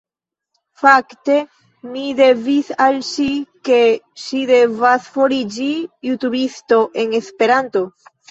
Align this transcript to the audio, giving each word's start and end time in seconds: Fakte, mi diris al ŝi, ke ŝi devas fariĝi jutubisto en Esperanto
Fakte, 0.83 1.33
mi 1.95 2.05
diris 2.19 2.71
al 2.85 2.95
ŝi, 3.09 3.27
ke 3.69 3.77
ŝi 4.23 4.41
devas 4.53 5.05
fariĝi 5.19 5.69
jutubisto 6.11 6.81
en 7.05 7.15
Esperanto 7.23 7.85